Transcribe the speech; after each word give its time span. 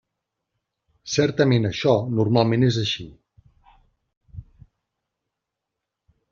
Certament 1.15 1.69
això 1.69 1.93
normalment 2.21 2.67
és 2.69 2.81
així. 2.85 3.07